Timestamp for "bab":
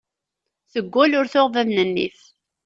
1.53-1.67